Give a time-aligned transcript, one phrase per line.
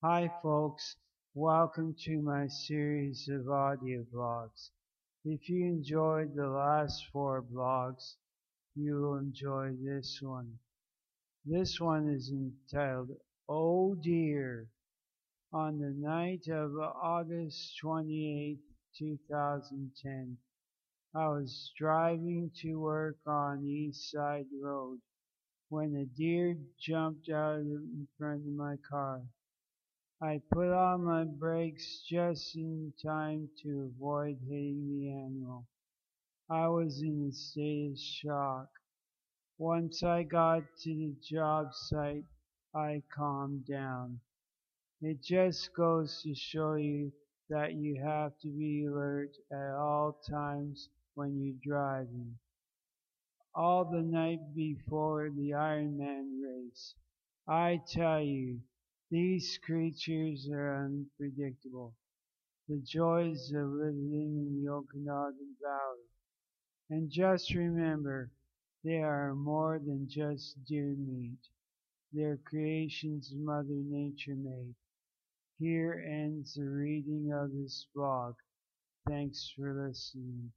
[0.00, 0.94] Hi folks,
[1.34, 4.70] welcome to my series of audio blogs.
[5.24, 8.14] If you enjoyed the last four blogs,
[8.76, 10.56] you will enjoy this one.
[11.44, 13.10] This one is entitled
[13.48, 14.68] Oh Dear.
[15.52, 18.60] On the night of August 28,
[18.96, 20.38] 2010,
[21.12, 25.00] I was driving to work on East Side Road
[25.70, 29.22] when a deer jumped out in front of my car.
[30.20, 35.64] I put on my brakes just in time to avoid hitting the animal.
[36.50, 38.68] I was in a state of shock.
[39.58, 42.24] Once I got to the job site,
[42.74, 44.18] I calmed down.
[45.00, 47.12] It just goes to show you
[47.48, 52.36] that you have to be alert at all times when you're driving.
[53.54, 56.94] All the night before the Ironman race,
[57.46, 58.58] I tell you,
[59.10, 61.94] these creatures are unpredictable.
[62.68, 66.08] The joys of living in the Okanagan Valley.
[66.90, 68.30] And just remember,
[68.84, 71.38] they are more than just deer meat.
[72.12, 74.74] They're creations Mother Nature made.
[75.58, 78.34] Here ends the reading of this blog.
[79.08, 80.52] Thanks for listening.